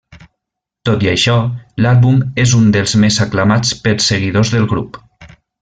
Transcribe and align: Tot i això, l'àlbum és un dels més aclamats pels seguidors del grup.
Tot 0.89 1.03
i 1.05 1.09
això, 1.11 1.35
l'àlbum 1.87 2.17
és 2.45 2.57
un 2.63 2.73
dels 2.79 2.97
més 3.05 3.21
aclamats 3.27 3.77
pels 3.85 4.13
seguidors 4.15 4.55
del 4.57 4.71
grup. 4.77 5.03